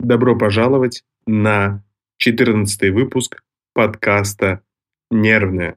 Добро 0.00 0.36
пожаловать 0.38 1.02
на 1.26 1.82
14 2.18 2.92
выпуск 2.92 3.42
подкаста 3.74 4.62
«Нервное». 5.10 5.76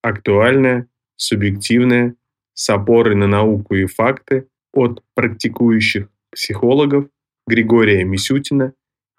Актуальное, 0.00 0.86
субъективное, 1.16 2.14
с 2.54 2.70
опорой 2.70 3.16
на 3.16 3.26
науку 3.26 3.74
и 3.74 3.86
факты 3.86 4.46
от 4.72 5.02
практикующих 5.14 6.08
психологов 6.30 7.08
Григория 7.48 8.04
Мисютина 8.04 8.74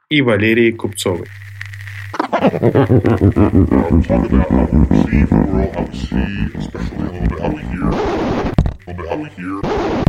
и 0.10 0.22
Валерии 0.22 0.72
Купцовой. 0.72 1.28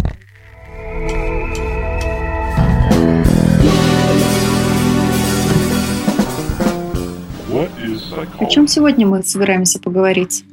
О 8.39 8.47
чем 8.47 8.67
сегодня 8.67 9.07
мы 9.07 9.23
собираемся 9.23 9.81
поговорить? 9.81 10.45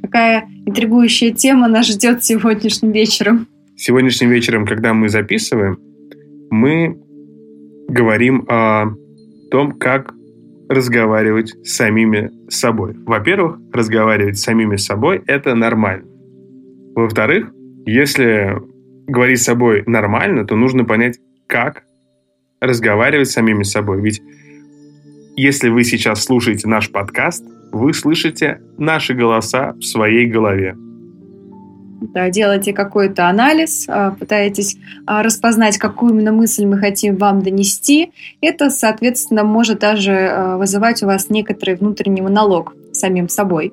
Какая 0.00 0.48
интригующая 0.64 1.30
тема 1.30 1.68
нас 1.68 1.86
ждет 1.86 2.24
сегодняшним 2.24 2.92
вечером? 2.92 3.46
Сегодняшним 3.76 4.30
вечером, 4.30 4.66
когда 4.66 4.94
мы 4.94 5.10
записываем, 5.10 5.78
мы 6.50 6.98
говорим 7.88 8.46
о 8.48 8.94
том, 9.50 9.72
как 9.72 10.14
разговаривать 10.70 11.54
с 11.66 11.76
самими 11.76 12.30
собой. 12.50 12.94
Во-первых, 13.06 13.58
разговаривать 13.72 14.38
с 14.38 14.42
самими 14.42 14.76
собой– 14.76 15.22
это 15.26 15.54
нормально. 15.54 16.06
Во-вторых, 16.94 17.50
если 17.84 18.56
говорить 19.06 19.40
с 19.40 19.44
собой 19.44 19.84
нормально, 19.86 20.46
то 20.46 20.56
нужно 20.56 20.84
понять, 20.84 21.18
как 21.46 21.84
разговаривать 22.60 23.28
с 23.28 23.32
самими 23.32 23.62
собой. 23.62 24.00
Ведь 24.00 24.22
если 25.38 25.68
вы 25.68 25.84
сейчас 25.84 26.24
слушаете 26.24 26.66
наш 26.66 26.90
подкаст, 26.90 27.44
вы 27.70 27.94
слышите 27.94 28.60
наши 28.76 29.14
голоса 29.14 29.72
в 29.74 29.82
своей 29.82 30.26
голове. 30.26 30.76
Да, 32.00 32.28
делаете 32.28 32.72
какой-то 32.72 33.28
анализ, 33.28 33.86
а, 33.88 34.12
пытаетесь 34.12 34.76
а, 35.06 35.22
распознать, 35.22 35.78
какую 35.78 36.12
именно 36.12 36.32
мысль 36.32 36.64
мы 36.64 36.78
хотим 36.78 37.16
вам 37.16 37.42
донести. 37.42 38.12
Это, 38.40 38.70
соответственно, 38.70 39.44
может 39.44 39.80
даже 39.80 40.12
а, 40.12 40.56
вызывать 40.56 41.02
у 41.04 41.06
вас 41.06 41.30
некоторый 41.30 41.76
внутренний 41.76 42.20
монолог 42.20 42.74
самим 42.92 43.28
собой. 43.28 43.72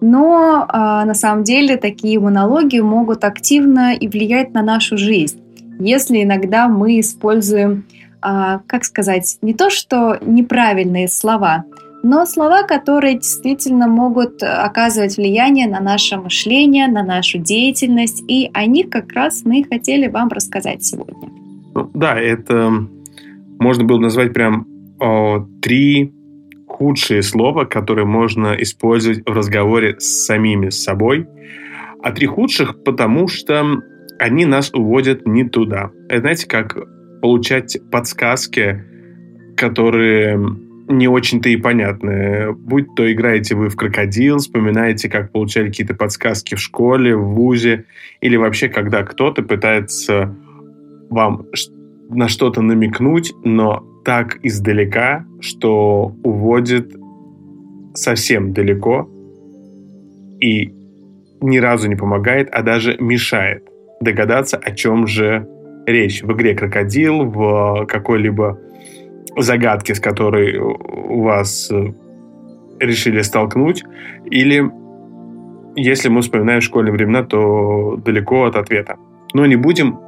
Но 0.00 0.68
на 0.72 1.14
самом 1.14 1.44
деле 1.44 1.76
такие 1.76 2.18
монологи 2.18 2.80
могут 2.80 3.22
активно 3.22 3.94
и 3.94 4.08
влиять 4.08 4.52
на 4.52 4.60
нашу 4.60 4.98
жизнь, 4.98 5.40
если 5.78 6.24
иногда 6.24 6.66
мы 6.66 6.98
используем 6.98 7.84
как 8.22 8.84
сказать, 8.84 9.38
не 9.42 9.54
то 9.54 9.68
что 9.68 10.18
неправильные 10.20 11.08
слова, 11.08 11.64
но 12.02 12.26
слова, 12.26 12.64
которые 12.64 13.14
действительно 13.14 13.86
могут 13.86 14.42
оказывать 14.42 15.16
влияние 15.16 15.68
на 15.68 15.80
наше 15.80 16.16
мышление, 16.16 16.88
на 16.88 17.04
нашу 17.04 17.38
деятельность, 17.38 18.24
и 18.26 18.50
о 18.52 18.66
них 18.66 18.90
как 18.90 19.12
раз 19.12 19.42
мы 19.44 19.64
хотели 19.64 20.08
вам 20.08 20.28
рассказать 20.28 20.82
сегодня. 20.82 21.30
Ну, 21.74 21.90
да, 21.94 22.18
это 22.18 22.86
можно 23.60 23.84
было 23.84 24.00
назвать 24.00 24.32
прям 24.32 24.66
о, 25.00 25.46
три 25.60 26.12
худшие 26.66 27.22
слова, 27.22 27.64
которые 27.64 28.04
можно 28.04 28.54
использовать 28.58 29.22
в 29.24 29.32
разговоре 29.32 29.96
с 30.00 30.24
самими 30.24 30.70
собой. 30.70 31.28
А 32.02 32.10
три 32.10 32.26
худших, 32.26 32.82
потому 32.82 33.28
что 33.28 33.64
они 34.18 34.44
нас 34.44 34.72
уводят 34.74 35.26
не 35.26 35.48
туда. 35.48 35.90
Это, 36.08 36.20
знаете, 36.20 36.48
как 36.48 36.76
получать 37.22 37.78
подсказки, 37.90 38.84
которые 39.56 40.38
не 40.88 41.08
очень-то 41.08 41.48
и 41.48 41.56
понятны. 41.56 42.52
Будь 42.52 42.94
то 42.94 43.10
играете 43.10 43.54
вы 43.54 43.68
в 43.68 43.76
крокодил, 43.76 44.38
вспоминаете, 44.38 45.08
как 45.08 45.32
получали 45.32 45.68
какие-то 45.68 45.94
подсказки 45.94 46.56
в 46.56 46.60
школе, 46.60 47.16
в 47.16 47.34
ВУЗе, 47.34 47.84
или 48.20 48.36
вообще, 48.36 48.68
когда 48.68 49.04
кто-то 49.04 49.42
пытается 49.42 50.36
вам 51.08 51.46
на 52.10 52.28
что-то 52.28 52.60
намекнуть, 52.60 53.32
но 53.44 53.82
так 54.04 54.38
издалека, 54.42 55.24
что 55.40 56.14
уводит 56.24 56.92
совсем 57.94 58.52
далеко 58.52 59.08
и 60.40 60.74
ни 61.40 61.58
разу 61.58 61.88
не 61.88 61.96
помогает, 61.96 62.48
а 62.52 62.62
даже 62.62 62.96
мешает 62.98 63.64
догадаться, 64.00 64.56
о 64.56 64.72
чем 64.72 65.06
же 65.06 65.46
речь 65.86 66.22
в 66.22 66.32
игре 66.32 66.54
«Крокодил», 66.54 67.24
в 67.24 67.86
какой-либо 67.86 68.58
загадке, 69.36 69.94
с 69.94 70.00
которой 70.00 70.58
вас 70.58 71.70
э, 71.70 71.92
решили 72.80 73.22
столкнуть, 73.22 73.84
или 74.30 74.70
если 75.74 76.08
мы 76.08 76.20
вспоминаем 76.20 76.60
школьные 76.60 76.92
времена, 76.92 77.22
то 77.22 77.96
далеко 77.96 78.44
от 78.44 78.56
ответа. 78.56 78.96
Но 79.32 79.46
не 79.46 79.56
будем 79.56 79.98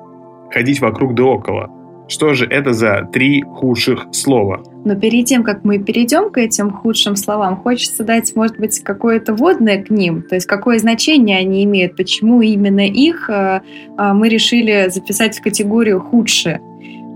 ходить 0.53 0.81
вокруг 0.81 1.15
да 1.15 1.25
около. 1.25 1.71
Что 2.07 2.35
же 2.35 2.47
это 2.47 2.73
за 2.75 3.09
три 3.13 3.43
худших 3.43 4.09
слова? 4.13 4.63
Но 4.85 4.95
перед 4.95 5.25
тем, 5.25 5.43
как 5.43 5.65
мы 5.65 5.79
перейдем 5.79 6.31
к 6.31 6.37
этим 6.37 6.71
худшим 6.71 7.17
словам, 7.17 7.57
хочется 7.57 8.05
дать, 8.05 8.37
может 8.37 8.59
быть, 8.59 8.79
какое-то 8.81 9.35
водное 9.35 9.83
к 9.83 9.89
ним, 9.89 10.23
то 10.23 10.35
есть 10.35 10.47
какое 10.47 10.79
значение 10.79 11.39
они 11.39 11.65
имеют, 11.65 11.97
почему 11.97 12.43
именно 12.43 12.87
их 12.87 13.31
э, 13.31 13.63
э, 13.97 14.13
мы 14.13 14.29
решили 14.29 14.91
записать 14.91 15.39
в 15.39 15.43
категорию 15.43 16.01
худшие. 16.01 16.61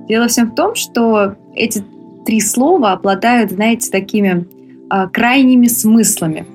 Дело 0.09 0.29
всем 0.29 0.51
в 0.51 0.55
том, 0.55 0.75
что 0.75 1.35
эти 1.55 1.85
три 2.25 2.41
слова 2.41 2.93
обладают, 2.93 3.51
знаете, 3.51 3.91
такими 3.91 4.47
э, 4.91 5.09
крайними 5.13 5.67
смыслами 5.67 6.47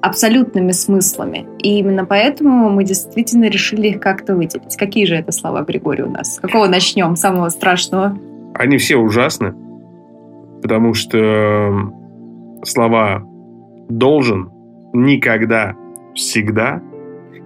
абсолютными 0.00 0.72
смыслами. 0.72 1.46
И 1.58 1.78
именно 1.78 2.04
поэтому 2.04 2.70
мы 2.70 2.84
действительно 2.84 3.46
решили 3.46 3.88
их 3.88 4.00
как-то 4.00 4.34
выделить. 4.34 4.76
Какие 4.76 5.04
же 5.06 5.16
это 5.16 5.32
слова, 5.32 5.62
Григорий, 5.62 6.02
у 6.02 6.10
нас? 6.10 6.38
Какого 6.40 6.66
начнем, 6.66 7.16
самого 7.16 7.48
страшного? 7.48 8.18
Они 8.54 8.78
все 8.78 8.96
ужасны, 8.96 9.54
потому 10.62 10.94
что 10.94 11.92
слова 12.64 13.22
«должен», 13.88 14.50
«никогда», 14.92 15.74
«всегда» 16.14 16.82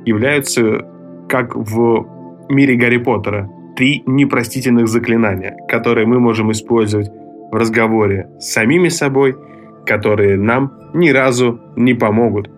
являются, 0.05 0.87
как 1.29 1.55
в 1.55 2.07
мире 2.49 2.77
Гарри 2.77 2.99
Поттера, 2.99 3.51
три 3.77 4.03
непростительных 4.07 4.89
заклинания, 4.89 5.57
которые 5.69 6.07
мы 6.07 6.19
можем 6.21 6.51
использовать 6.53 7.11
в 7.51 7.55
разговоре 7.55 8.29
с 8.39 8.53
самими 8.53 8.89
собой– 8.89 9.37
которые 9.87 10.37
нам 10.37 10.73
ни 10.95 11.11
разу 11.11 11.61
не 11.77 11.95
помогут. 11.95 12.51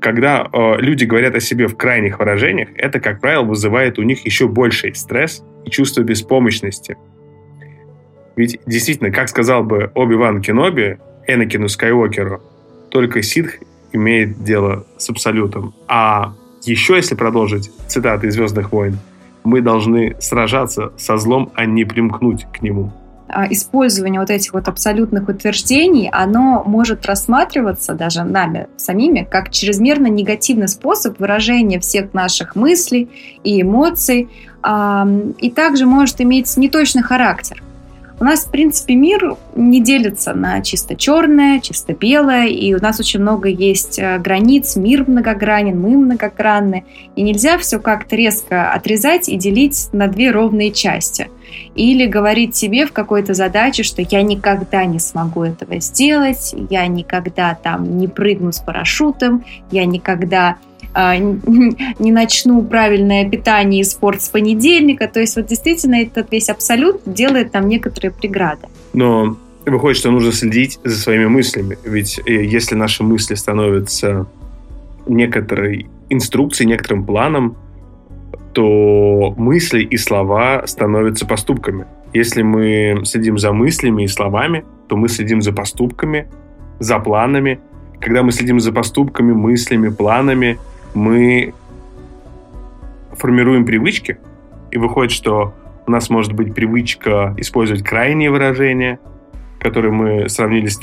Когда 0.00 0.48
э, 0.52 0.76
люди 0.78 1.04
говорят 1.04 1.34
о 1.34 1.40
себе 1.40 1.66
в 1.66 1.76
крайних 1.76 2.18
выражениях, 2.18 2.68
это, 2.76 3.00
как 3.00 3.20
правило, 3.20 3.44
вызывает 3.44 3.98
у 3.98 4.02
них 4.02 4.24
еще 4.24 4.46
больший 4.46 4.94
стресс 4.94 5.42
и 5.64 5.70
чувство 5.70 6.02
беспомощности. 6.02 6.96
Ведь 8.36 8.60
действительно, 8.66 9.10
как 9.10 9.28
сказал 9.28 9.64
бы 9.64 9.90
Оби-Ван 9.94 10.40
Кеноби 10.40 10.98
Энакину 11.26 11.68
Скайуокеру, 11.68 12.40
только 12.90 13.22
ситх 13.22 13.54
имеет 13.92 14.42
дело 14.44 14.86
с 14.96 15.10
абсолютом. 15.10 15.74
А 15.88 16.34
еще, 16.62 16.96
если 16.96 17.14
продолжить 17.14 17.70
цитаты 17.88 18.30
«Звездных 18.30 18.72
войн», 18.72 18.98
мы 19.44 19.60
должны 19.60 20.16
сражаться 20.20 20.92
со 20.96 21.16
злом, 21.16 21.50
а 21.54 21.64
не 21.64 21.84
примкнуть 21.84 22.46
к 22.52 22.62
нему. 22.62 22.92
А, 23.30 23.46
использование 23.52 24.20
вот 24.20 24.30
этих 24.30 24.54
вот 24.54 24.68
абсолютных 24.68 25.28
утверждений, 25.28 26.08
оно 26.10 26.62
может 26.64 27.04
рассматриваться 27.04 27.92
даже 27.94 28.24
нами 28.24 28.68
самими 28.76 29.26
как 29.30 29.50
чрезмерно 29.50 30.06
негативный 30.06 30.68
способ 30.68 31.18
выражения 31.18 31.78
всех 31.78 32.14
наших 32.14 32.56
мыслей 32.56 33.10
и 33.44 33.60
эмоций, 33.60 34.28
и 35.38 35.50
также 35.50 35.86
может 35.86 36.20
иметь 36.20 36.56
неточный 36.56 37.02
характер. 37.02 37.62
У 38.20 38.24
нас, 38.24 38.44
в 38.44 38.50
принципе, 38.50 38.96
мир 38.96 39.36
не 39.54 39.80
делится 39.80 40.34
на 40.34 40.60
чисто 40.60 40.96
черное, 40.96 41.60
чисто 41.60 41.92
белое, 41.92 42.46
и 42.46 42.74
у 42.74 42.78
нас 42.78 42.98
очень 42.98 43.20
много 43.20 43.48
есть 43.48 43.98
э, 43.98 44.18
границ, 44.18 44.74
мир 44.74 45.04
многогранен, 45.08 45.80
мы 45.80 45.96
многогранны, 45.96 46.84
и 47.14 47.22
нельзя 47.22 47.58
все 47.58 47.78
как-то 47.78 48.16
резко 48.16 48.72
отрезать 48.72 49.28
и 49.28 49.36
делить 49.36 49.88
на 49.92 50.08
две 50.08 50.32
ровные 50.32 50.72
части. 50.72 51.30
Или 51.76 52.06
говорить 52.06 52.56
себе 52.56 52.86
в 52.86 52.92
какой-то 52.92 53.34
задаче, 53.34 53.84
что 53.84 54.02
я 54.02 54.22
никогда 54.22 54.84
не 54.84 54.98
смогу 54.98 55.44
этого 55.44 55.78
сделать, 55.78 56.54
я 56.70 56.86
никогда 56.88 57.54
там 57.54 57.98
не 57.98 58.08
прыгну 58.08 58.52
с 58.52 58.58
парашютом, 58.58 59.44
я 59.70 59.84
никогда 59.84 60.56
не 61.98 62.12
начну 62.12 62.62
правильное 62.62 63.28
питание 63.28 63.80
и 63.80 63.84
спорт 63.84 64.22
с 64.22 64.28
понедельника. 64.28 65.08
То 65.08 65.20
есть 65.20 65.36
вот 65.36 65.46
действительно 65.46 65.96
этот 65.96 66.32
весь 66.32 66.48
абсолют 66.48 67.02
делает 67.06 67.52
там 67.52 67.68
некоторые 67.68 68.10
преграды. 68.10 68.68
Но 68.92 69.36
выходит, 69.66 69.98
что 69.98 70.10
нужно 70.10 70.32
следить 70.32 70.78
за 70.84 70.96
своими 70.96 71.26
мыслями. 71.26 71.78
Ведь 71.84 72.20
э, 72.26 72.44
если 72.44 72.74
наши 72.74 73.02
мысли 73.02 73.34
становятся 73.34 74.26
некоторой 75.06 75.88
инструкцией, 76.10 76.68
некоторым 76.68 77.04
планом, 77.04 77.56
то 78.52 79.34
мысли 79.36 79.82
и 79.82 79.96
слова 79.96 80.66
становятся 80.66 81.26
поступками. 81.26 81.86
Если 82.12 82.42
мы 82.42 83.02
следим 83.04 83.38
за 83.38 83.52
мыслями 83.52 84.04
и 84.04 84.08
словами, 84.08 84.64
то 84.88 84.96
мы 84.96 85.08
следим 85.08 85.42
за 85.42 85.52
поступками, 85.52 86.28
за 86.80 86.98
планами. 86.98 87.60
Когда 88.00 88.22
мы 88.22 88.32
следим 88.32 88.60
за 88.60 88.72
поступками, 88.72 89.32
мыслями, 89.32 89.90
планами, 89.90 90.58
мы 90.94 91.54
формируем 93.12 93.64
привычки. 93.64 94.18
И 94.70 94.78
выходит, 94.78 95.12
что 95.12 95.54
у 95.86 95.90
нас 95.90 96.10
может 96.10 96.32
быть 96.32 96.54
привычка 96.54 97.34
использовать 97.38 97.82
крайние 97.82 98.30
выражения, 98.30 98.98
которые 99.60 99.92
мы 99.92 100.28
сравнили 100.28 100.66
с, 100.66 100.78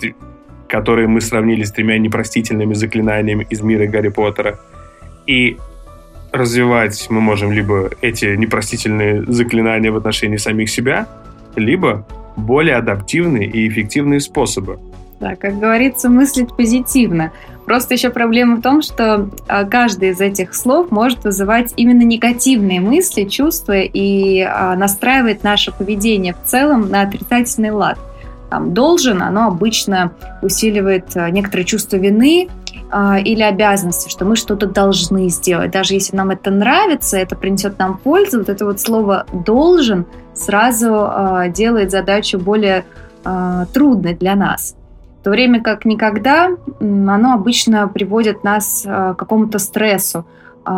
которые 0.68 1.08
мы 1.08 1.22
сравнили 1.22 1.64
с 1.64 1.72
тремя 1.72 1.98
непростительными 1.98 2.74
заклинаниями 2.74 3.46
из 3.50 3.62
мира 3.62 3.86
Гарри 3.88 4.10
Поттера. 4.10 4.60
И 5.28 5.58
развивать 6.32 7.08
мы 7.10 7.22
можем 7.22 7.52
либо 7.52 7.90
эти 8.02 8.36
непростительные 8.36 9.24
заклинания 9.26 9.92
в 9.92 9.98
отношении 9.98 10.38
самих 10.38 10.70
себя, 10.70 11.08
либо 11.56 12.06
более 12.36 12.76
адаптивные 12.76 13.48
и 13.48 13.68
эффективные 13.68 14.20
способы. 14.20 14.80
Да, 15.20 15.36
как 15.36 15.60
говорится, 15.60 16.10
мыслить 16.10 16.56
позитивно. 16.56 17.32
Просто 17.66 17.96
еще 17.96 18.12
проблема 18.12 18.58
в 18.58 18.62
том, 18.62 18.84
что 18.84 19.28
а, 19.48 19.64
каждый 19.64 20.10
из 20.10 20.22
этих 20.22 20.54
слов 20.54 20.92
может 20.92 21.24
вызывать 21.24 21.74
именно 21.76 22.04
негативные 22.04 22.80
мысли, 22.80 23.24
чувства 23.24 23.80
и 23.80 24.42
а, 24.42 24.76
настраивает 24.76 25.44
наше 25.44 25.72
поведение 25.72 26.34
в 26.36 26.48
целом 26.48 26.90
на 26.90 27.02
отрицательный 27.02 27.72
лад. 27.72 27.98
Там 28.52 28.76
должен, 28.76 29.24
оно 29.24 29.48
обычно 29.48 30.12
усиливает 30.44 31.18
а, 31.18 31.32
некоторое 31.32 31.64
чувство 31.64 31.98
вины, 31.98 32.50
или 33.26 33.42
обязанности, 33.42 34.10
что 34.10 34.26
мы 34.26 34.36
что-то 34.36 34.68
должны 34.68 35.28
сделать. 35.30 35.72
Даже 35.72 35.96
если 35.96 36.16
нам 36.16 36.30
это 36.30 36.52
нравится, 36.52 37.18
это 37.18 37.36
принесет 37.36 37.78
нам 37.80 37.98
пользу, 37.98 38.38
вот 38.38 38.48
это 38.48 38.64
вот 38.64 38.80
слово 38.80 39.26
«должен» 39.34 40.06
сразу 40.34 41.12
делает 41.50 41.92
задачу 41.92 42.38
более 42.38 42.86
трудной 43.74 44.14
для 44.14 44.36
нас. 44.36 44.76
То 45.26 45.32
время 45.32 45.62
как 45.62 45.84
никогда 45.84 46.52
оно 46.80 47.34
обычно 47.34 47.88
приводит 47.90 48.46
нас 48.46 48.84
к 48.86 49.16
какому-то 49.16 49.60
стрессу 49.60 50.26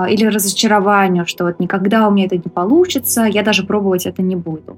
или 0.09 0.25
разочарованию, 0.25 1.27
что 1.27 1.43
вот 1.45 1.59
никогда 1.59 2.07
у 2.07 2.11
меня 2.11 2.25
это 2.25 2.37
не 2.37 2.49
получится, 2.51 3.25
я 3.25 3.43
даже 3.43 3.65
пробовать 3.65 4.05
это 4.05 4.21
не 4.21 4.35
буду. 4.35 4.77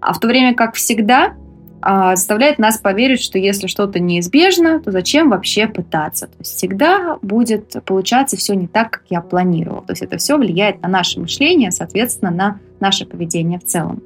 А 0.00 0.12
в 0.12 0.20
то 0.20 0.28
время 0.28 0.54
как 0.54 0.74
всегда– 0.74 1.34
а, 1.80 2.16
заставляет 2.16 2.58
нас 2.58 2.78
поверить, 2.78 3.20
что 3.20 3.38
если 3.38 3.66
что-то 3.66 4.00
неизбежно, 4.00 4.80
то 4.80 4.90
зачем 4.90 5.30
вообще 5.30 5.68
пытаться? 5.68 6.26
То 6.26 6.34
есть 6.40 6.56
всегда 6.56 7.18
будет 7.22 7.76
получаться 7.84 8.36
все 8.36 8.54
не 8.54 8.66
так, 8.66 8.90
как 8.90 9.02
я 9.10 9.20
планировал. 9.20 9.82
То 9.82 9.92
есть 9.92 10.02
это 10.02 10.18
все 10.18 10.36
влияет 10.36 10.82
на 10.82 10.88
наше 10.88 11.20
мышление, 11.20 11.70
соответственно, 11.70 12.30
на 12.30 12.58
наше 12.80 13.06
поведение 13.06 13.58
в 13.58 13.64
целом. 13.64 14.02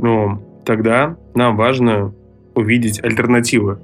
Ну, 0.00 0.42
тогда 0.64 1.16
нам 1.34 1.56
важно 1.56 2.12
увидеть 2.54 3.02
альтернативы. 3.02 3.78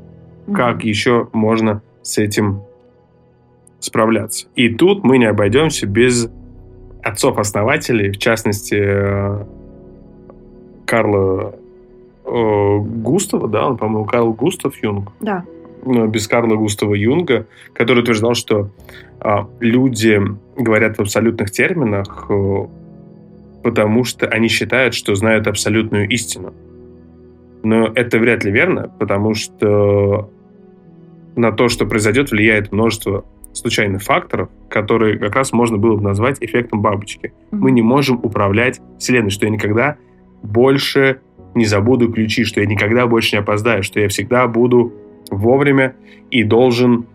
Mm-hmm. 0.47 0.55
Как 0.55 0.85
еще 0.85 1.29
можно 1.33 1.83
с 2.03 2.19
этим 2.19 2.63
справляться. 3.81 4.47
И 4.57 4.69
тут 4.69 5.05
мы 5.05 5.19
не 5.19 5.27
обойдемся 5.27 5.87
без 5.87 6.29
отцов-основателей, 7.03 8.11
в 8.11 8.19
частности, 8.19 8.77
э, 8.81 9.45
Карла 10.87 11.55
э, 12.25 12.79
Густава, 12.79 13.49
да, 13.49 13.69
он, 13.69 13.77
по-моему, 13.77 14.07
Карл 14.07 14.33
Густав 14.33 14.75
Юнг. 14.83 15.11
Да. 15.21 15.45
Без 15.85 16.27
Карла 16.29 16.57
Густава 16.57 16.95
Юнга, 16.95 17.47
который 17.75 18.01
утверждал, 18.01 18.35
что 18.35 18.71
э, 19.21 19.37
люди 19.61 20.21
говорят 20.57 20.97
в 20.97 21.03
абсолютных 21.03 21.51
терминах, 21.51 22.27
э, 22.31 22.67
потому 23.63 24.05
что 24.05 24.27
они 24.27 24.49
считают, 24.49 24.95
что 24.95 25.15
знают 25.15 25.47
абсолютную 25.47 26.09
истину. 26.09 26.55
Но 27.65 27.91
это 27.95 28.19
вряд 28.19 28.45
ли 28.45 28.53
верно, 28.53 28.93
потому 29.01 29.35
что 29.35 30.31
на 31.35 31.51
то, 31.51 31.69
что 31.69 31.87
произойдет, 31.87 32.31
влияет 32.31 32.71
множество 32.71 33.25
случайных 33.53 34.03
факторов, 34.03 34.51
которые 34.69 35.19
как 35.19 35.35
раз 35.35 35.53
можно 35.53 35.79
было 35.79 35.97
бы 35.97 36.03
назвать 36.03 36.39
эффектом 36.41 36.83
бабочки. 36.83 37.33
Mm-hmm. 37.33 37.57
Мы 37.57 37.71
не 37.71 37.83
можем 37.83 38.21
управлять 38.23 38.81
Вселенной, 38.99 39.31
что 39.31 39.47
я 39.47 39.51
никогда 39.51 39.97
больше 40.43 41.21
не 41.55 41.65
забуду 41.65 42.13
ключи, 42.13 42.45
что 42.45 42.61
я 42.61 42.67
никогда 42.67 43.07
больше 43.07 43.37
не 43.37 43.41
опоздаю, 43.41 43.83
что 43.83 44.01
я 44.01 44.09
всегда 44.09 44.47
буду 44.47 44.93
вовремя 45.31 45.95
и 46.31 46.43
должен 46.43 47.07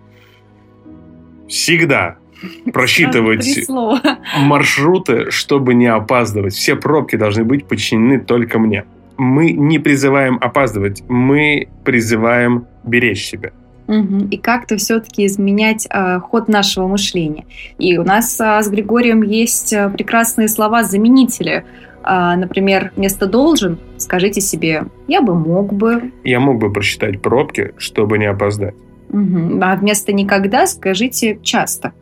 всегда 1.47 2.17
просчитывать 2.73 3.67
маршруты, 4.39 5.29
чтобы 5.31 5.73
не 5.73 5.87
опаздывать. 5.87 6.53
Все 6.53 6.75
пробки 6.75 7.15
должны 7.15 7.43
быть 7.43 7.65
подчинены 7.65 8.19
только 8.19 8.59
мне. 8.59 8.85
Мы 9.19 9.51
не 9.51 9.77
призываем 9.79 10.39
опаздывать, 10.41 11.03
мы 11.07 11.67
призываем 11.83 12.65
беречь 12.83 13.25
себя. 13.25 13.51
И 14.31 14.37
как-то 14.37 14.77
все-таки 14.77 15.25
изменять 15.25 15.87
э, 15.89 16.19
ход 16.19 16.47
нашего 16.47 16.87
мышления. 16.87 17.45
И 17.79 17.97
у 17.97 18.03
нас 18.03 18.39
э, 18.39 18.61
с 18.61 18.69
Григорием 18.69 19.23
есть 19.23 19.73
э, 19.73 19.89
прекрасные 19.89 20.47
слова-заменители 20.47 21.65
а, 22.01 22.35
например, 22.35 22.91
вместо 22.95 23.27
«должен» 23.27 23.77
скажите 23.97 24.41
себе 24.41 24.85
«я 25.07 25.21
бы 25.21 25.35
мог 25.35 25.73
бы». 25.73 26.11
Я 26.23 26.39
мог 26.39 26.59
бы 26.59 26.71
просчитать 26.71 27.21
пробки, 27.21 27.73
чтобы 27.77 28.17
не 28.17 28.25
опоздать. 28.25 28.75
Угу. 29.09 29.59
А 29.61 29.75
вместо 29.75 30.13
«никогда» 30.13 30.65
скажите 30.65 31.39
«часто». 31.43 31.93